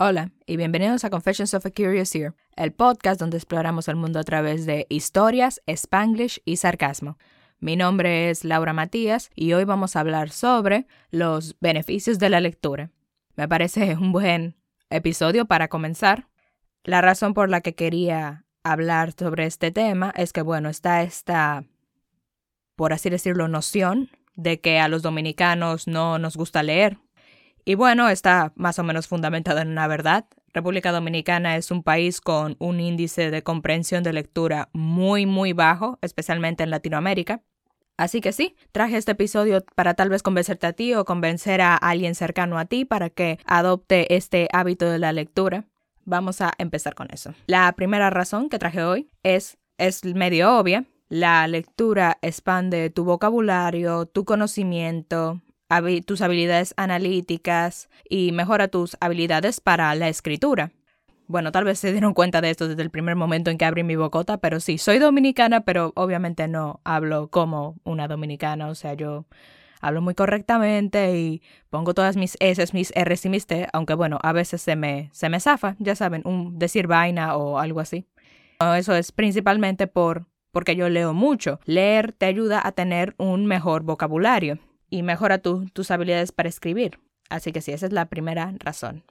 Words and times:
Hola 0.00 0.30
y 0.46 0.56
bienvenidos 0.56 1.02
a 1.02 1.10
Confessions 1.10 1.54
of 1.54 1.66
a 1.66 1.70
Curious 1.72 2.14
Ear, 2.14 2.36
el 2.54 2.72
podcast 2.72 3.18
donde 3.18 3.36
exploramos 3.36 3.88
el 3.88 3.96
mundo 3.96 4.20
a 4.20 4.22
través 4.22 4.64
de 4.64 4.86
historias, 4.88 5.60
spanglish 5.66 6.40
y 6.44 6.58
sarcasmo. 6.58 7.18
Mi 7.58 7.74
nombre 7.74 8.30
es 8.30 8.44
Laura 8.44 8.72
Matías 8.72 9.28
y 9.34 9.54
hoy 9.54 9.64
vamos 9.64 9.96
a 9.96 10.00
hablar 10.00 10.30
sobre 10.30 10.86
los 11.10 11.56
beneficios 11.58 12.20
de 12.20 12.30
la 12.30 12.38
lectura. 12.38 12.92
Me 13.34 13.48
parece 13.48 13.96
un 14.00 14.12
buen 14.12 14.54
episodio 14.88 15.46
para 15.46 15.66
comenzar. 15.66 16.28
La 16.84 17.00
razón 17.00 17.34
por 17.34 17.50
la 17.50 17.60
que 17.60 17.74
quería 17.74 18.46
hablar 18.62 19.14
sobre 19.18 19.46
este 19.46 19.72
tema 19.72 20.12
es 20.16 20.32
que, 20.32 20.42
bueno, 20.42 20.68
está 20.68 21.02
esta, 21.02 21.64
por 22.76 22.92
así 22.92 23.10
decirlo, 23.10 23.48
noción 23.48 24.10
de 24.36 24.60
que 24.60 24.78
a 24.78 24.86
los 24.86 25.02
dominicanos 25.02 25.88
no 25.88 26.20
nos 26.20 26.36
gusta 26.36 26.62
leer, 26.62 26.98
y 27.68 27.74
bueno, 27.74 28.08
está 28.08 28.54
más 28.56 28.78
o 28.78 28.82
menos 28.82 29.08
fundamentado 29.08 29.58
en 29.58 29.68
una 29.68 29.86
verdad. 29.86 30.24
República 30.54 30.90
Dominicana 30.90 31.56
es 31.56 31.70
un 31.70 31.82
país 31.82 32.22
con 32.22 32.56
un 32.60 32.80
índice 32.80 33.30
de 33.30 33.42
comprensión 33.42 34.02
de 34.02 34.14
lectura 34.14 34.70
muy, 34.72 35.26
muy 35.26 35.52
bajo, 35.52 35.98
especialmente 36.00 36.62
en 36.62 36.70
Latinoamérica. 36.70 37.42
Así 37.98 38.22
que 38.22 38.32
sí, 38.32 38.56
traje 38.72 38.96
este 38.96 39.12
episodio 39.12 39.62
para 39.74 39.92
tal 39.92 40.08
vez 40.08 40.22
convencerte 40.22 40.66
a 40.66 40.72
ti 40.72 40.94
o 40.94 41.04
convencer 41.04 41.60
a 41.60 41.76
alguien 41.76 42.14
cercano 42.14 42.58
a 42.58 42.64
ti 42.64 42.86
para 42.86 43.10
que 43.10 43.38
adopte 43.44 44.16
este 44.16 44.48
hábito 44.54 44.88
de 44.88 44.98
la 44.98 45.12
lectura. 45.12 45.66
Vamos 46.06 46.40
a 46.40 46.54
empezar 46.56 46.94
con 46.94 47.08
eso. 47.12 47.34
La 47.46 47.70
primera 47.72 48.08
razón 48.08 48.48
que 48.48 48.58
traje 48.58 48.82
hoy 48.82 49.10
es, 49.22 49.58
es 49.76 50.06
medio 50.06 50.56
obvia. 50.58 50.86
La 51.10 51.46
lectura 51.46 52.16
expande 52.22 52.88
tu 52.88 53.04
vocabulario, 53.04 54.06
tu 54.06 54.24
conocimiento, 54.24 55.42
tus 56.04 56.22
habilidades 56.22 56.74
analíticas 56.76 57.88
y 58.08 58.32
mejora 58.32 58.68
tus 58.68 58.96
habilidades 59.00 59.60
para 59.60 59.94
la 59.94 60.08
escritura. 60.08 60.72
Bueno, 61.26 61.52
tal 61.52 61.64
vez 61.64 61.78
se 61.78 61.92
dieron 61.92 62.14
cuenta 62.14 62.40
de 62.40 62.48
esto 62.48 62.68
desde 62.68 62.82
el 62.82 62.90
primer 62.90 63.14
momento 63.14 63.50
en 63.50 63.58
que 63.58 63.66
abrí 63.66 63.84
mi 63.84 63.96
bocota, 63.96 64.38
pero 64.38 64.60
sí, 64.60 64.78
soy 64.78 64.98
dominicana, 64.98 65.60
pero 65.60 65.92
obviamente 65.94 66.48
no 66.48 66.80
hablo 66.84 67.28
como 67.28 67.76
una 67.84 68.08
dominicana, 68.08 68.68
o 68.68 68.74
sea, 68.74 68.94
yo 68.94 69.26
hablo 69.82 70.00
muy 70.00 70.14
correctamente 70.14 71.18
y 71.18 71.42
pongo 71.68 71.92
todas 71.92 72.16
mis 72.16 72.38
S, 72.40 72.64
mis 72.72 72.92
R 72.96 73.14
y 73.22 73.28
mis 73.28 73.46
T, 73.46 73.68
aunque 73.74 73.92
bueno, 73.92 74.18
a 74.22 74.32
veces 74.32 74.62
se 74.62 74.74
me, 74.74 75.10
se 75.12 75.28
me 75.28 75.38
zafa, 75.38 75.76
ya 75.78 75.94
saben, 75.94 76.22
un 76.24 76.58
decir 76.58 76.86
vaina 76.86 77.36
o 77.36 77.58
algo 77.58 77.80
así. 77.80 78.06
Eso 78.76 78.94
es 78.94 79.12
principalmente 79.12 79.86
por, 79.86 80.26
porque 80.50 80.76
yo 80.76 80.88
leo 80.88 81.12
mucho. 81.12 81.60
Leer 81.66 82.12
te 82.12 82.24
ayuda 82.24 82.66
a 82.66 82.72
tener 82.72 83.14
un 83.18 83.44
mejor 83.44 83.82
vocabulario 83.82 84.58
y 84.90 85.02
mejora 85.02 85.38
tus 85.38 85.90
habilidades 85.90 86.32
para 86.32 86.48
escribir. 86.48 86.98
Así 87.28 87.52
que 87.52 87.60
sí, 87.60 87.72
esa 87.72 87.86
es 87.86 87.92
la 87.92 88.06
primera 88.06 88.54
razón. 88.58 89.04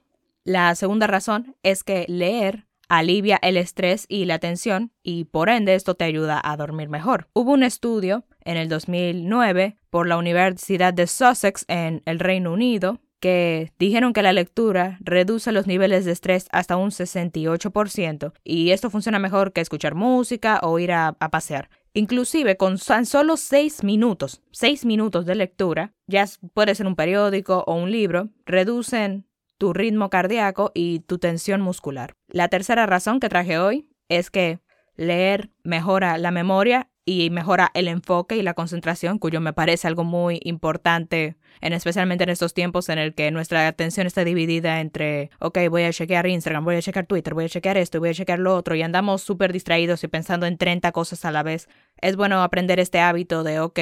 La 0.44 0.74
segunda 0.74 1.06
razón 1.06 1.56
es 1.62 1.84
que 1.84 2.06
leer 2.08 2.66
alivia 2.88 3.38
el 3.42 3.56
estrés 3.56 4.06
y 4.08 4.24
la 4.24 4.38
tensión 4.38 4.92
y 5.02 5.24
por 5.24 5.48
ende 5.48 5.74
esto 5.74 5.94
te 5.94 6.04
ayuda 6.04 6.40
a 6.42 6.56
dormir 6.56 6.88
mejor. 6.88 7.28
Hubo 7.34 7.52
un 7.52 7.62
estudio 7.62 8.24
en 8.44 8.56
el 8.56 8.68
2009 8.68 9.76
por 9.90 10.06
la 10.06 10.16
Universidad 10.16 10.94
de 10.94 11.06
Sussex 11.06 11.64
en 11.68 12.02
el 12.06 12.18
Reino 12.18 12.52
Unido 12.52 13.00
que 13.20 13.72
dijeron 13.78 14.12
que 14.12 14.22
la 14.22 14.32
lectura 14.32 14.96
reduce 15.00 15.52
los 15.52 15.66
niveles 15.66 16.04
de 16.04 16.12
estrés 16.12 16.46
hasta 16.52 16.76
un 16.76 16.90
68% 16.90 18.32
y 18.44 18.70
esto 18.70 18.90
funciona 18.90 19.18
mejor 19.18 19.52
que 19.52 19.60
escuchar 19.60 19.94
música 19.94 20.60
o 20.62 20.78
ir 20.78 20.92
a, 20.92 21.16
a 21.18 21.28
pasear. 21.30 21.68
Inclusive 21.98 22.56
con 22.56 22.78
tan 22.78 23.06
solo 23.06 23.36
seis 23.36 23.82
minutos, 23.82 24.40
seis 24.52 24.84
minutos 24.84 25.26
de 25.26 25.34
lectura, 25.34 25.94
ya 26.06 26.26
puede 26.54 26.76
ser 26.76 26.86
un 26.86 26.94
periódico 26.94 27.64
o 27.66 27.74
un 27.74 27.90
libro, 27.90 28.28
reducen 28.46 29.26
tu 29.58 29.72
ritmo 29.72 30.08
cardíaco 30.08 30.70
y 30.74 31.00
tu 31.00 31.18
tensión 31.18 31.60
muscular. 31.60 32.14
La 32.28 32.46
tercera 32.46 32.86
razón 32.86 33.18
que 33.18 33.28
traje 33.28 33.58
hoy 33.58 33.88
es 34.08 34.30
que 34.30 34.60
leer 34.94 35.50
mejora 35.64 36.18
la 36.18 36.30
memoria 36.30 36.88
y 37.08 37.30
mejora 37.30 37.70
el 37.72 37.88
enfoque 37.88 38.36
y 38.36 38.42
la 38.42 38.52
concentración, 38.52 39.18
cuyo 39.18 39.40
me 39.40 39.54
parece 39.54 39.88
algo 39.88 40.04
muy 40.04 40.40
importante, 40.44 41.36
en 41.62 41.72
especialmente 41.72 42.24
en 42.24 42.30
estos 42.30 42.52
tiempos 42.52 42.90
en 42.90 42.98
el 42.98 43.14
que 43.14 43.30
nuestra 43.30 43.66
atención 43.66 44.06
está 44.06 44.24
dividida 44.24 44.80
entre, 44.80 45.30
ok, 45.38 45.58
voy 45.70 45.84
a 45.84 45.92
chequear 45.92 46.26
Instagram, 46.26 46.66
voy 46.66 46.76
a 46.76 46.82
chequear 46.82 47.06
Twitter, 47.06 47.32
voy 47.32 47.46
a 47.46 47.48
chequear 47.48 47.78
esto, 47.78 47.98
voy 47.98 48.10
a 48.10 48.14
chequear 48.14 48.40
lo 48.40 48.54
otro, 48.54 48.74
y 48.74 48.82
andamos 48.82 49.22
súper 49.22 49.54
distraídos 49.54 50.04
y 50.04 50.08
pensando 50.08 50.44
en 50.44 50.58
30 50.58 50.92
cosas 50.92 51.24
a 51.24 51.30
la 51.30 51.42
vez. 51.42 51.70
Es 51.96 52.14
bueno 52.16 52.42
aprender 52.42 52.78
este 52.78 53.00
hábito 53.00 53.42
de, 53.42 53.60
ok, 53.60 53.80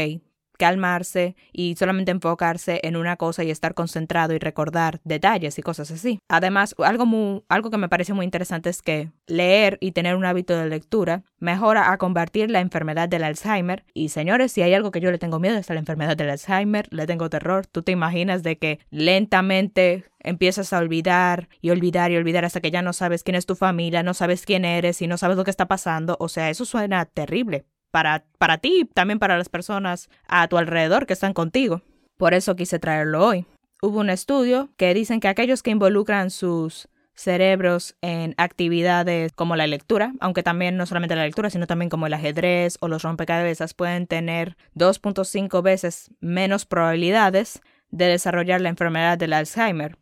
calmarse 0.57 1.37
y 1.53 1.77
solamente 1.77 2.11
enfocarse 2.11 2.81
en 2.83 2.97
una 2.97 3.17
cosa 3.17 3.45
y 3.45 3.51
estar 3.51 3.75
concentrado 3.75 4.35
y 4.35 4.39
recordar 4.39 5.01
detalles 5.05 5.59
y 5.59 5.63
cosas 5.63 5.91
así. 5.91 6.21
Además, 6.29 6.75
algo, 6.79 7.07
muy, 7.07 7.43
algo 7.49 7.71
que 7.71 7.79
me 7.79 7.89
parece 7.89 8.13
muy 8.13 8.25
interesante 8.25 8.71
es 8.71 8.83
que 8.83 9.11
leer 9.27 9.79
y 9.81 9.93
tener 9.93 10.17
un 10.17 10.25
hábito 10.25 10.57
de 10.57 10.69
lectura 10.69 11.25
mejora 11.39 11.93
a 11.93 11.99
combatir 11.99 12.51
la 12.51 12.61
enfermedad 12.61 13.09
del 13.09 13.25
Alzheimer. 13.25 13.85
Y 13.95 14.09
señores, 14.09 14.53
si 14.53 14.63
hay 14.63 14.75
algo 14.75 14.91
que 14.91 15.01
yo 15.01 15.11
le 15.11 15.19
tengo 15.19 15.39
miedo 15.39 15.57
es 15.57 15.71
a 15.71 15.75
la 15.75 15.81
enfermedad 15.81 16.17
del 16.17 16.31
Alzheimer, 16.31 16.89
le 16.91 17.07
tengo 17.07 17.31
terror. 17.31 17.67
Tú 17.67 17.83
te 17.83 17.93
imaginas 17.93 18.43
de 18.43 18.59
que 18.59 18.81
lentamente 18.91 20.05
empiezas 20.21 20.73
a 20.73 20.79
olvidar 20.79 21.49
y 21.61 21.71
olvidar 21.71 22.11
y 22.11 22.17
olvidar 22.17 22.45
hasta 22.45 22.61
que 22.61 22.71
ya 22.71 22.83
no 22.83 22.93
sabes 22.93 23.23
quién 23.23 23.37
es 23.37 23.47
tu 23.47 23.55
familia, 23.55 24.03
no 24.03 24.15
sabes 24.15 24.45
quién 24.45 24.65
eres 24.65 25.01
y 25.03 25.07
no 25.07 25.19
sabes 25.19 25.37
lo 25.37 25.45
que 25.45 25.51
está 25.51 25.67
pasando. 25.69 26.17
O 26.21 26.29
sea, 26.29 26.51
eso 26.51 26.65
suena 26.65 27.05
terrible 27.05 27.67
para, 27.97 28.27
para 28.37 28.59
ti 28.59 28.87
también 28.93 29.19
para 29.19 29.39
las 29.39 29.49
personas 29.49 30.11
a 30.29 30.49
tu 30.49 30.59
alrededor 30.59 31.07
que 31.07 31.15
están 31.15 31.33
contigo. 31.33 31.81
Por 32.19 32.35
eso 32.35 32.55
quise 32.55 32.79
traerlo 32.79 33.27
hoy. 33.27 33.47
Hubo 33.81 34.01
un 34.01 34.11
estudio 34.11 34.69
que 34.77 34.93
dicen 34.93 35.19
que 35.19 35.29
aquellos 35.29 35.63
que 35.63 35.71
involucran 35.71 36.29
sus 36.29 36.91
cerebros 37.15 37.97
en 38.03 38.35
actividades 38.37 39.33
como 39.33 39.57
la 39.57 39.67
lectura, 39.67 40.13
aunque 40.21 40.43
también 40.43 40.77
no 40.77 40.85
solamente 40.85 41.17
la 41.17 41.25
lectura, 41.25 41.49
sino 41.49 41.67
también 41.67 41.89
como 41.89 42.07
el 42.07 42.13
ajedrez 42.13 42.77
o 42.83 42.89
los 42.89 43.03
rompecabezas, 43.03 43.73
pueden 43.73 44.07
tener 44.07 44.59
2.5 44.75 45.63
veces 45.63 46.11
menos 46.21 46.67
probabilidades 46.67 47.63
de 47.89 48.09
desarrollar 48.09 48.61
la 48.61 48.69
enfermedad 48.69 49.17
del 49.17 49.33
Alzheimer. 49.33 49.97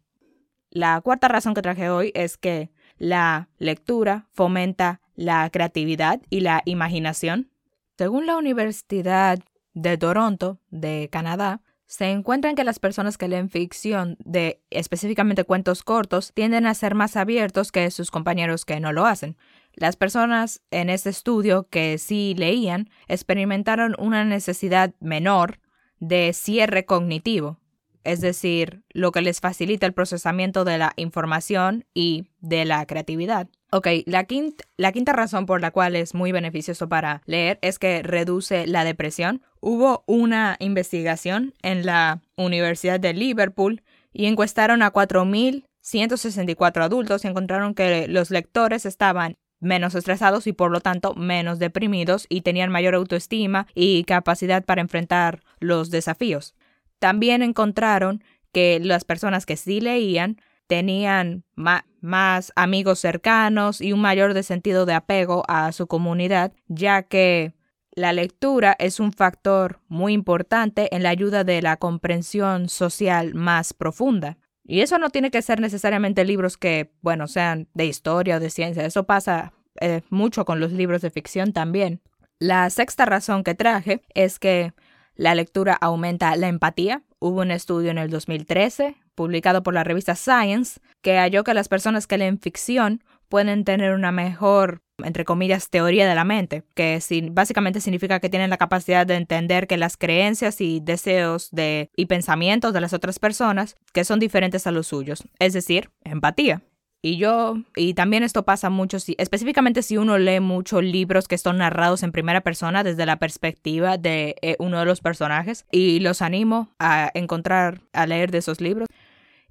La 0.68 1.00
cuarta 1.00 1.28
razón 1.28 1.54
que 1.54 1.62
traje 1.62 1.90
hoy 1.90 2.10
es 2.16 2.38
que 2.38 2.72
la 2.98 3.50
lectura 3.58 4.26
fomenta 4.32 5.00
la 5.14 5.48
creatividad 5.50 6.20
y 6.28 6.40
la 6.40 6.62
imaginación. 6.64 7.53
Según 7.96 8.26
la 8.26 8.36
Universidad 8.36 9.38
de 9.72 9.96
Toronto, 9.96 10.58
de 10.70 11.08
Canadá, 11.12 11.62
se 11.86 12.10
encuentran 12.10 12.56
que 12.56 12.64
las 12.64 12.80
personas 12.80 13.16
que 13.16 13.28
leen 13.28 13.50
ficción 13.50 14.16
de 14.18 14.60
específicamente 14.70 15.44
cuentos 15.44 15.84
cortos 15.84 16.32
tienden 16.34 16.66
a 16.66 16.74
ser 16.74 16.96
más 16.96 17.16
abiertos 17.16 17.70
que 17.70 17.88
sus 17.92 18.10
compañeros 18.10 18.64
que 18.64 18.80
no 18.80 18.92
lo 18.92 19.06
hacen. 19.06 19.36
Las 19.74 19.94
personas 19.94 20.60
en 20.72 20.90
este 20.90 21.10
estudio 21.10 21.68
que 21.68 21.98
sí 21.98 22.34
leían 22.36 22.90
experimentaron 23.06 23.94
una 23.98 24.24
necesidad 24.24 24.92
menor 24.98 25.60
de 26.00 26.32
cierre 26.32 26.86
cognitivo, 26.86 27.60
es 28.02 28.20
decir, 28.20 28.82
lo 28.90 29.12
que 29.12 29.22
les 29.22 29.40
facilita 29.40 29.86
el 29.86 29.94
procesamiento 29.94 30.64
de 30.64 30.78
la 30.78 30.92
información 30.96 31.86
y 31.94 32.26
de 32.40 32.64
la 32.64 32.84
creatividad. 32.86 33.48
Ok, 33.76 33.88
la 34.06 34.22
quinta, 34.22 35.12
razón 35.12 35.46
por 35.46 35.60
la 35.60 35.72
cual 35.72 35.96
es 35.96 36.14
muy 36.14 36.30
beneficioso 36.30 36.88
para 36.88 37.22
leer 37.26 37.58
es 37.60 37.80
que 37.80 38.04
reduce 38.04 38.68
la 38.68 38.84
depresión. 38.84 39.42
Hubo 39.58 40.04
una 40.06 40.54
investigación 40.60 41.54
en 41.60 41.84
la 41.84 42.20
Universidad 42.36 43.00
de 43.00 43.14
Liverpool 43.14 43.82
y 44.12 44.26
encuestaron 44.26 44.80
a 44.82 44.92
4.164 44.92 46.84
adultos 46.84 47.24
y 47.24 47.26
encontraron 47.26 47.74
que 47.74 48.06
los 48.06 48.30
lectores 48.30 48.86
estaban 48.86 49.38
menos 49.58 49.96
estresados 49.96 50.46
y 50.46 50.52
por 50.52 50.70
lo 50.70 50.78
tanto 50.78 51.14
menos 51.14 51.58
deprimidos 51.58 52.26
y 52.28 52.42
tenían 52.42 52.70
mayor 52.70 52.94
autoestima 52.94 53.66
y 53.74 54.04
capacidad 54.04 54.64
para 54.64 54.82
enfrentar 54.82 55.40
los 55.58 55.90
desafíos. 55.90 56.54
También 57.00 57.42
encontraron 57.42 58.22
que 58.52 58.78
las 58.78 59.02
personas 59.02 59.46
que 59.46 59.56
sí 59.56 59.80
leían 59.80 60.36
tenían 60.66 61.44
más 61.54 62.52
amigos 62.56 62.98
cercanos 62.98 63.80
y 63.80 63.92
un 63.92 64.00
mayor 64.00 64.40
sentido 64.42 64.86
de 64.86 64.94
apego 64.94 65.44
a 65.48 65.72
su 65.72 65.86
comunidad, 65.86 66.52
ya 66.68 67.02
que 67.02 67.54
la 67.92 68.12
lectura 68.12 68.74
es 68.78 68.98
un 68.98 69.12
factor 69.12 69.80
muy 69.88 70.12
importante 70.12 70.94
en 70.94 71.02
la 71.02 71.10
ayuda 71.10 71.44
de 71.44 71.62
la 71.62 71.76
comprensión 71.76 72.68
social 72.68 73.34
más 73.34 73.72
profunda. 73.72 74.36
Y 74.64 74.80
eso 74.80 74.98
no 74.98 75.10
tiene 75.10 75.30
que 75.30 75.42
ser 75.42 75.60
necesariamente 75.60 76.24
libros 76.24 76.56
que, 76.56 76.92
bueno, 77.02 77.28
sean 77.28 77.68
de 77.74 77.86
historia 77.86 78.36
o 78.36 78.40
de 78.40 78.50
ciencia, 78.50 78.84
eso 78.84 79.04
pasa 79.04 79.52
eh, 79.80 80.02
mucho 80.10 80.44
con 80.44 80.58
los 80.58 80.72
libros 80.72 81.02
de 81.02 81.10
ficción 81.10 81.52
también. 81.52 82.00
La 82.38 82.68
sexta 82.70 83.04
razón 83.04 83.44
que 83.44 83.54
traje 83.54 84.02
es 84.14 84.38
que 84.38 84.72
la 85.14 85.34
lectura 85.34 85.74
aumenta 85.74 86.34
la 86.36 86.48
empatía. 86.48 87.02
Hubo 87.20 87.42
un 87.42 87.50
estudio 87.50 87.90
en 87.90 87.98
el 87.98 88.10
2013, 88.10 88.96
publicado 89.14 89.62
por 89.62 89.74
la 89.74 89.84
revista 89.84 90.14
Science, 90.14 90.80
que 91.02 91.18
halló 91.18 91.44
que 91.44 91.54
las 91.54 91.68
personas 91.68 92.06
que 92.06 92.18
leen 92.18 92.38
ficción 92.38 93.02
pueden 93.28 93.64
tener 93.64 93.94
una 93.94 94.12
mejor, 94.12 94.82
entre 95.02 95.24
comillas, 95.24 95.70
teoría 95.70 96.08
de 96.08 96.14
la 96.14 96.24
mente, 96.24 96.62
que 96.74 97.00
básicamente 97.32 97.80
significa 97.80 98.20
que 98.20 98.28
tienen 98.28 98.50
la 98.50 98.58
capacidad 98.58 99.06
de 99.06 99.16
entender 99.16 99.66
que 99.66 99.76
las 99.76 99.96
creencias 99.96 100.60
y 100.60 100.80
deseos 100.80 101.48
de, 101.50 101.90
y 101.96 102.06
pensamientos 102.06 102.72
de 102.72 102.80
las 102.80 102.92
otras 102.92 103.18
personas 103.18 103.76
que 103.92 104.04
son 104.04 104.20
diferentes 104.20 104.66
a 104.66 104.70
los 104.70 104.86
suyos, 104.86 105.24
es 105.38 105.52
decir, 105.52 105.90
empatía. 106.04 106.62
Y 107.06 107.18
yo, 107.18 107.58
y 107.76 107.92
también 107.92 108.22
esto 108.22 108.46
pasa 108.46 108.70
mucho, 108.70 108.98
si, 108.98 109.14
específicamente 109.18 109.82
si 109.82 109.98
uno 109.98 110.16
lee 110.16 110.40
muchos 110.40 110.82
libros 110.82 111.28
que 111.28 111.36
son 111.36 111.58
narrados 111.58 112.02
en 112.02 112.12
primera 112.12 112.40
persona 112.40 112.82
desde 112.82 113.04
la 113.04 113.18
perspectiva 113.18 113.98
de 113.98 114.36
eh, 114.40 114.56
uno 114.58 114.78
de 114.78 114.86
los 114.86 115.02
personajes. 115.02 115.66
Y 115.70 116.00
los 116.00 116.22
animo 116.22 116.70
a 116.78 117.10
encontrar, 117.12 117.82
a 117.92 118.06
leer 118.06 118.30
de 118.30 118.38
esos 118.38 118.62
libros. 118.62 118.88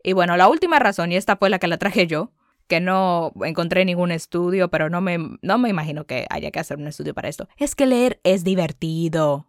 Y 0.04 0.14
bueno, 0.14 0.36
la 0.38 0.50
última 0.50 0.80
razón, 0.80 1.12
y 1.12 1.16
esta 1.16 1.38
fue 1.38 1.50
la 1.50 1.60
que 1.60 1.68
la 1.68 1.78
traje 1.78 2.08
yo, 2.08 2.32
que 2.68 2.82
no 2.82 3.32
encontré 3.44 3.86
ningún 3.86 4.12
estudio, 4.12 4.70
pero 4.70 4.90
no 4.90 5.02
me, 5.02 5.18
no 5.42 5.58
me 5.58 5.70
imagino 5.70 6.06
que 6.06 6.26
haya 6.30 6.52
que 6.52 6.60
hacer 6.60 6.78
un 6.78 6.88
estudio 6.88 7.14
para 7.14 7.30
esto, 7.30 7.48
es 7.58 7.76
que 7.76 7.86
leer 7.86 8.20
es 8.24 8.44
divertido. 8.44 9.48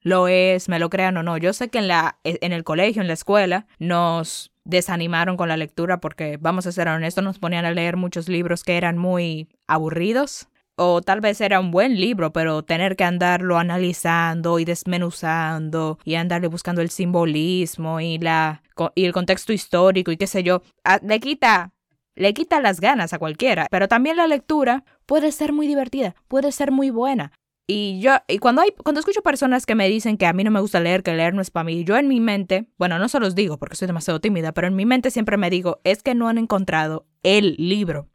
Lo 0.00 0.26
es, 0.26 0.68
me 0.68 0.80
lo 0.80 0.90
crean 0.90 1.16
o 1.16 1.22
no. 1.22 1.38
Yo 1.38 1.52
sé 1.52 1.68
que 1.68 1.78
en, 1.78 1.86
la, 1.86 2.18
en 2.24 2.52
el 2.52 2.64
colegio, 2.64 3.00
en 3.00 3.06
la 3.06 3.14
escuela, 3.14 3.66
nos 3.78 4.52
desanimaron 4.64 5.36
con 5.36 5.48
la 5.48 5.56
lectura 5.56 6.00
porque, 6.00 6.38
vamos 6.40 6.66
a 6.66 6.72
ser 6.72 6.88
honestos, 6.88 7.22
nos 7.22 7.38
ponían 7.38 7.64
a 7.64 7.70
leer 7.70 7.96
muchos 7.96 8.28
libros 8.28 8.64
que 8.64 8.76
eran 8.76 8.98
muy 8.98 9.48
aburridos. 9.68 10.48
O 10.76 11.02
tal 11.02 11.20
vez 11.20 11.40
era 11.40 11.60
un 11.60 11.70
buen 11.70 12.00
libro, 12.00 12.32
pero 12.32 12.62
tener 12.62 12.96
que 12.96 13.04
andarlo 13.04 13.58
analizando 13.58 14.58
y 14.58 14.64
desmenuzando 14.64 15.98
y 16.04 16.14
andarle 16.14 16.48
buscando 16.48 16.80
el 16.80 16.90
simbolismo 16.90 18.00
y, 18.00 18.18
la, 18.18 18.62
y 18.94 19.04
el 19.04 19.12
contexto 19.12 19.52
histórico 19.52 20.10
y 20.10 20.16
qué 20.16 20.26
sé 20.26 20.42
yo, 20.42 20.62
le 21.02 21.20
quita, 21.20 21.72
le 22.14 22.32
quita 22.32 22.60
las 22.60 22.80
ganas 22.80 23.12
a 23.12 23.18
cualquiera. 23.18 23.66
Pero 23.70 23.86
también 23.86 24.16
la 24.16 24.26
lectura 24.26 24.84
puede 25.04 25.30
ser 25.32 25.52
muy 25.52 25.66
divertida, 25.66 26.14
puede 26.28 26.52
ser 26.52 26.72
muy 26.72 26.90
buena. 26.90 27.32
Y 27.66 28.00
yo, 28.00 28.12
y 28.26 28.38
cuando 28.38 28.62
hay, 28.62 28.70
cuando 28.82 28.98
escucho 28.98 29.22
personas 29.22 29.66
que 29.66 29.74
me 29.74 29.88
dicen 29.88 30.16
que 30.16 30.26
a 30.26 30.32
mí 30.32 30.42
no 30.42 30.50
me 30.50 30.60
gusta 30.60 30.80
leer, 30.80 31.02
que 31.02 31.14
leer 31.14 31.32
no 31.32 31.40
es 31.40 31.50
para 31.50 31.64
mí, 31.64 31.84
yo 31.84 31.96
en 31.96 32.08
mi 32.08 32.18
mente, 32.18 32.66
bueno, 32.76 32.98
no 32.98 33.08
se 33.08 33.20
los 33.20 33.34
digo 33.34 33.56
porque 33.58 33.76
soy 33.76 33.86
demasiado 33.86 34.20
tímida, 34.20 34.52
pero 34.52 34.66
en 34.66 34.74
mi 34.74 34.84
mente 34.84 35.10
siempre 35.10 35.36
me 35.36 35.48
digo, 35.48 35.80
es 35.84 36.02
que 36.02 36.14
no 36.14 36.28
han 36.28 36.38
encontrado 36.38 37.06
el 37.22 37.54
libro, 37.58 38.08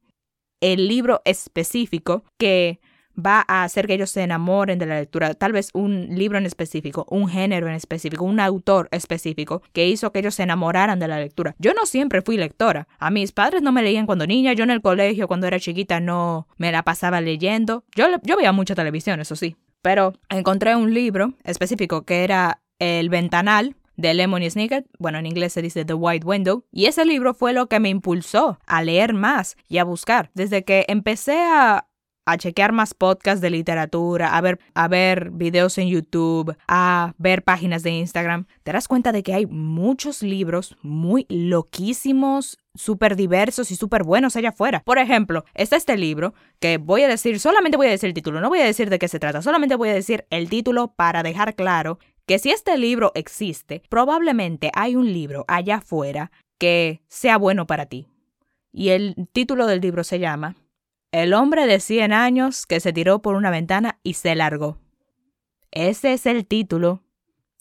el 0.62 0.88
libro 0.88 1.22
específico 1.26 2.24
que 2.38 2.80
va 3.18 3.44
a 3.48 3.64
hacer 3.64 3.88
que 3.88 3.96
ellos 3.96 4.12
se 4.12 4.22
enamoren 4.22 4.78
de 4.78 4.86
la 4.86 5.00
lectura. 5.00 5.34
Tal 5.34 5.52
vez 5.52 5.70
un 5.74 6.08
libro 6.12 6.38
en 6.38 6.46
específico, 6.46 7.06
un 7.10 7.28
género 7.28 7.68
en 7.68 7.74
específico, 7.74 8.24
un 8.24 8.40
autor 8.40 8.88
específico 8.92 9.64
que 9.74 9.88
hizo 9.88 10.12
que 10.12 10.20
ellos 10.20 10.36
se 10.36 10.44
enamoraran 10.44 11.00
de 11.00 11.08
la 11.08 11.20
lectura. 11.20 11.56
Yo 11.58 11.74
no 11.74 11.86
siempre 11.86 12.22
fui 12.22 12.38
lectora. 12.38 12.88
A 13.00 13.10
mis 13.10 13.32
padres 13.32 13.62
no 13.62 13.72
me 13.72 13.82
leían 13.82 14.06
cuando 14.06 14.28
niña. 14.28 14.54
Yo 14.54 14.64
en 14.64 14.72
el 14.72 14.82
colegio, 14.82 15.28
cuando 15.28 15.48
era 15.48 15.60
chiquita, 15.60 16.00
no 16.00 16.48
me 16.58 16.72
la 16.72 16.84
pasaba 16.84 17.22
leyendo. 17.22 17.84
Yo, 17.96 18.06
yo 18.24 18.38
veía 18.38 18.52
mucha 18.52 18.76
televisión, 18.76 19.20
eso 19.20 19.36
sí. 19.36 19.56
Pero 19.82 20.14
encontré 20.30 20.76
un 20.76 20.94
libro 20.94 21.34
específico 21.44 22.04
que 22.04 22.24
era 22.24 22.62
El 22.80 23.10
Ventanal 23.10 23.76
de 23.98 24.14
Lemony 24.14 24.50
Snicket, 24.50 24.86
bueno, 25.00 25.18
en 25.18 25.26
inglés 25.26 25.54
se 25.54 25.62
dice 25.62 25.84
The 25.84 25.94
White 25.94 26.26
Window, 26.26 26.64
y 26.72 26.86
ese 26.86 27.04
libro 27.04 27.34
fue 27.34 27.54
lo 27.54 27.68
que 27.68 27.80
me 27.80 27.90
impulsó 27.90 28.60
a 28.66 28.84
leer 28.84 29.14
más 29.14 29.58
y 29.68 29.80
a 29.80 29.84
buscar. 29.84 30.32
Desde 30.34 30.64
que 30.64 30.86
empecé 30.88 31.44
a 31.44 31.88
a 32.28 32.38
chequear 32.38 32.74
más 32.74 32.94
podcasts 32.94 33.40
de 33.40 33.50
literatura, 33.50 34.36
a 34.36 34.42
ver, 34.42 34.60
a 34.74 34.90
ver 34.90 35.32
videos 35.32 35.78
en 35.78 35.88
YouTube, 35.88 36.56
a 36.68 37.14
ver 37.18 37.42
páginas 37.42 37.84
de 37.84 37.92
Instagram, 37.92 38.48
te 38.64 38.74
das 38.74 38.90
cuenta 38.90 39.14
de 39.14 39.24
que 39.24 39.34
hay 39.34 39.46
muchos 39.46 40.22
libros 40.22 40.76
muy 40.82 41.26
loquísimos, 41.30 42.60
súper 42.76 43.16
diversos 43.16 43.72
y 43.72 43.78
súper 43.78 44.04
buenos 44.04 44.36
allá 44.36 44.50
afuera. 44.50 44.84
Por 44.84 44.98
ejemplo, 44.98 45.46
está 45.54 45.78
este 45.78 45.96
libro 45.96 46.34
que 46.60 46.78
voy 46.78 47.04
a 47.04 47.08
decir, 47.08 47.40
solamente 47.40 47.78
voy 47.78 47.88
a 47.88 47.92
decir 47.92 48.10
el 48.10 48.14
título, 48.14 48.42
no 48.42 48.50
voy 48.50 48.60
a 48.60 48.66
decir 48.66 48.90
de 48.90 49.00
qué 49.00 49.08
se 49.08 49.20
trata, 49.20 49.42
solamente 49.42 49.76
voy 49.76 49.88
a 49.88 49.94
decir 49.94 50.26
el 50.30 50.50
título 50.50 50.94
para 50.98 51.24
dejar 51.24 51.56
claro 51.56 51.98
que 52.28 52.40
si 52.40 52.52
este 52.52 52.78
libro 52.78 53.12
existe, 53.16 53.82
probablemente 53.90 54.70
hay 54.76 54.96
un 54.96 55.12
libro 55.12 55.46
allá 55.48 55.78
afuera 55.78 56.32
que 56.60 57.02
sea 57.08 57.38
bueno 57.38 57.66
para 57.66 57.86
ti. 57.88 58.08
Y 58.72 58.90
el 58.90 59.16
título 59.32 59.66
del 59.66 59.80
libro 59.80 60.04
se 60.04 60.20
llama 60.20 60.56
el 61.12 61.34
hombre 61.34 61.66
de 61.66 61.80
100 61.80 62.12
años 62.12 62.68
que 62.68 62.82
se 62.82 62.92
tiró 62.92 63.22
por 63.22 63.36
una 63.36 63.50
ventana 63.50 64.00
y 64.04 64.16
se 64.16 64.36
largó. 64.36 64.78
Ese 65.72 66.14
es 66.14 66.26
el 66.26 66.46
título. 66.46 67.02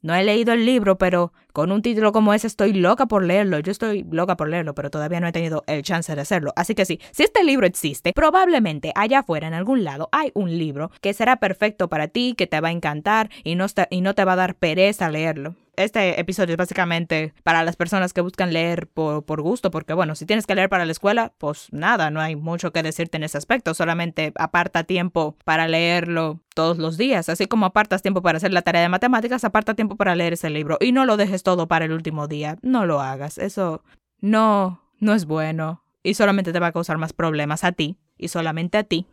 No 0.02 0.14
he 0.14 0.24
leído 0.24 0.52
el 0.52 0.66
libro, 0.66 0.98
pero 0.98 1.32
con 1.56 1.73
un 1.73 1.81
título 1.81 2.12
como 2.12 2.35
ese 2.35 2.49
estoy 2.49 2.75
loca 2.75 3.06
por 3.06 3.25
leerlo. 3.25 3.58
Yo 3.61 3.73
estoy 3.73 4.05
loca 4.11 4.37
por 4.37 4.50
leerlo, 4.50 4.75
pero 4.75 4.91
todavía 4.91 5.20
no 5.20 5.26
he 5.26 5.32
tenido 5.32 5.64
el 5.67 5.81
chance 5.81 6.14
de 6.14 6.20
hacerlo. 6.20 6.53
Así 6.55 6.75
que 6.75 6.85
sí, 6.85 7.00
si 7.12 7.23
este 7.23 7.43
libro 7.44 7.67
existe, 7.67 8.12
probablemente 8.12 8.93
allá 8.94 9.20
afuera 9.20 9.49
en 9.49 9.55
algún 9.55 9.82
lado 9.82 10.11
hay 10.12 10.32
un 10.35 10.58
libro 10.58 10.91
que 11.00 11.14
será 11.14 11.37
perfecto 11.37 11.88
para 11.88 12.08
ti, 12.08 12.35
que 12.37 12.47
te 12.47 12.61
va 12.61 12.69
a 12.69 12.73
encantar 12.73 13.31
y 13.43 13.55
no, 13.55 13.64
y 13.88 14.03
no 14.03 14.14
te 14.14 14.26
va 14.26 14.35
a 14.35 14.37
dar 14.37 14.56
pereza 14.56 15.08
leerlo 15.08 15.56
este 15.76 16.20
episodio 16.20 16.52
es 16.52 16.56
básicamente 16.56 17.34
para 17.43 17.62
las 17.64 17.76
personas 17.76 18.12
que 18.12 18.20
buscan 18.20 18.52
leer 18.52 18.88
por, 18.88 19.25
por, 19.25 19.43
gusto, 19.43 19.70
porque 19.70 19.94
bueno, 19.94 20.14
si 20.14 20.26
tienes 20.26 20.46
que 20.46 20.55
leer 20.55 20.69
para 20.69 20.84
la 20.84 20.93
escuela, 20.93 21.32
pues 21.38 21.69
nada, 21.73 22.11
no 22.11 22.20
hay 22.20 22.37
mucho 22.37 22.73
que 22.73 22.82
decirte 22.82 23.17
en 23.17 23.25
ese 23.25 23.38
aspecto, 23.38 23.75
solamente 23.75 24.32
aparta 24.37 24.84
tiempo 24.84 25.37
para 25.44 25.69
leerlo 25.69 26.40
todos 26.55 26.78
los 26.78 26.96
días, 26.96 27.28
así 27.28 27.46
como 27.46 27.67
apartas 27.67 28.02
tiempo 28.02 28.23
para 28.23 28.38
hacer 28.38 28.52
la 28.52 28.62
tarea 28.62 28.82
de 28.82 28.88
matemáticas, 28.88 29.44
aparta 29.44 29.75
tiempo 29.75 29.96
para 29.96 30.14
leer 30.14 30.32
ese 30.32 30.50
libro 30.50 30.78
y 30.81 30.93
no 30.93 31.05
lo 31.05 31.17
dejes 31.17 31.43
todo 31.43 31.69
para 31.69 31.84
el 31.84 31.93
último 31.93 32.29
día, 32.29 32.58
no 32.62 32.87
lo 32.87 33.00
hagas, 33.00 33.38
eso 33.38 33.82
no, 34.20 34.82
no 34.99 35.14
es 35.14 35.26
bueno 35.26 35.84
y 36.02 36.14
solamente 36.14 36.52
te 36.52 36.61
va 36.61 36.69
a 36.69 36.72
causar 36.72 36.99
más 36.99 37.12
problemas 37.12 37.64
a 37.64 37.72
ti 37.72 37.99
y 38.17 38.29
solamente 38.29 38.79
a 38.79 38.84
ti. 38.84 39.06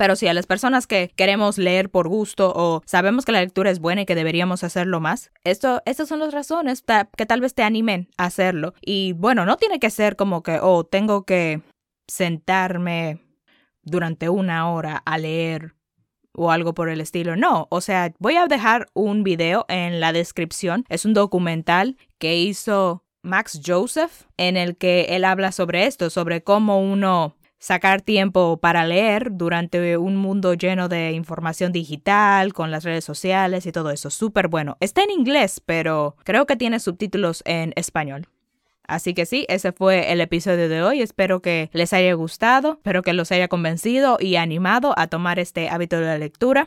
Pero 0.00 0.16
si 0.16 0.26
a 0.28 0.32
las 0.32 0.46
personas 0.46 0.86
que 0.86 1.12
queremos 1.14 1.58
leer 1.58 1.90
por 1.90 2.08
gusto 2.08 2.54
o 2.56 2.80
sabemos 2.86 3.26
que 3.26 3.32
la 3.32 3.42
lectura 3.42 3.70
es 3.70 3.80
buena 3.80 4.00
y 4.00 4.06
que 4.06 4.14
deberíamos 4.14 4.64
hacerlo 4.64 4.98
más, 4.98 5.30
esto, 5.44 5.82
estas 5.84 6.08
son 6.08 6.20
las 6.20 6.32
razones 6.32 6.82
que 7.18 7.26
tal 7.26 7.42
vez 7.42 7.52
te 7.52 7.64
animen 7.64 8.08
a 8.16 8.24
hacerlo. 8.24 8.72
Y 8.80 9.12
bueno, 9.12 9.44
no 9.44 9.58
tiene 9.58 9.78
que 9.78 9.90
ser 9.90 10.16
como 10.16 10.42
que, 10.42 10.58
oh, 10.58 10.84
tengo 10.84 11.24
que 11.24 11.60
sentarme 12.08 13.18
durante 13.82 14.30
una 14.30 14.70
hora 14.70 15.02
a 15.04 15.18
leer 15.18 15.74
o 16.32 16.50
algo 16.50 16.72
por 16.72 16.88
el 16.88 17.02
estilo. 17.02 17.36
No, 17.36 17.66
o 17.68 17.82
sea, 17.82 18.14
voy 18.18 18.36
a 18.36 18.46
dejar 18.46 18.86
un 18.94 19.22
video 19.22 19.66
en 19.68 20.00
la 20.00 20.14
descripción. 20.14 20.86
Es 20.88 21.04
un 21.04 21.12
documental 21.12 21.98
que 22.18 22.38
hizo 22.38 23.04
Max 23.22 23.60
Joseph 23.62 24.22
en 24.38 24.56
el 24.56 24.78
que 24.78 25.08
él 25.10 25.26
habla 25.26 25.52
sobre 25.52 25.84
esto, 25.84 26.08
sobre 26.08 26.42
cómo 26.42 26.80
uno 26.80 27.36
sacar 27.60 28.00
tiempo 28.00 28.56
para 28.56 28.84
leer 28.84 29.28
durante 29.32 29.96
un 29.98 30.16
mundo 30.16 30.54
lleno 30.54 30.88
de 30.88 31.12
información 31.12 31.70
digital, 31.70 32.52
con 32.52 32.72
las 32.72 32.82
redes 32.82 33.04
sociales 33.04 33.66
y 33.66 33.72
todo 33.72 33.90
eso. 33.90 34.10
Súper 34.10 34.48
bueno. 34.48 34.76
Está 34.80 35.04
en 35.04 35.10
inglés, 35.10 35.62
pero 35.64 36.16
creo 36.24 36.46
que 36.46 36.56
tiene 36.56 36.80
subtítulos 36.80 37.42
en 37.44 37.72
español. 37.76 38.26
Así 38.88 39.14
que 39.14 39.24
sí, 39.24 39.46
ese 39.48 39.70
fue 39.70 40.10
el 40.10 40.20
episodio 40.20 40.68
de 40.68 40.82
hoy. 40.82 41.00
Espero 41.00 41.40
que 41.40 41.70
les 41.72 41.92
haya 41.92 42.12
gustado, 42.14 42.72
espero 42.72 43.02
que 43.02 43.12
los 43.12 43.30
haya 43.30 43.46
convencido 43.46 44.16
y 44.18 44.34
animado 44.34 44.94
a 44.96 45.06
tomar 45.06 45.38
este 45.38 45.68
hábito 45.68 46.00
de 46.00 46.06
la 46.06 46.18
lectura. 46.18 46.66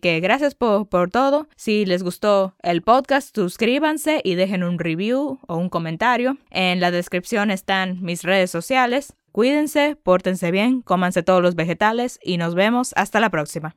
Que 0.00 0.20
gracias 0.20 0.54
por, 0.54 1.10
todo. 1.10 1.48
Si 1.56 1.86
les 1.86 2.02
gustó 2.02 2.54
el 2.62 2.82
podcast, 2.82 3.34
suscríbanse 3.34 4.20
y 4.22 4.34
dejen 4.34 4.62
un 4.62 4.78
review 4.78 5.38
o 5.46 5.56
un 5.56 5.68
comentario. 5.68 6.36
En 6.50 6.80
la 6.80 6.90
descripción 6.90 7.50
están 7.50 8.02
mis 8.02 8.22
redes 8.22 8.50
sociales. 8.50 9.14
Cuídense, 9.32 9.96
pórtense 10.02 10.50
bien, 10.50 10.82
cómanse 10.82 11.22
todos 11.22 11.42
los 11.42 11.54
vegetales 11.54 12.18
y 12.22 12.36
nos 12.36 12.54
vemos 12.54 12.92
hasta 12.96 13.20
la 13.20 13.30
próxima. 13.30 13.74